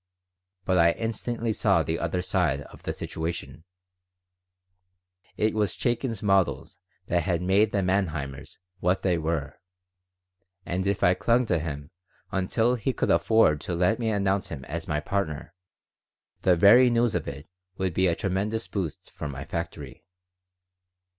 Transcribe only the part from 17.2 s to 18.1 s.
it would be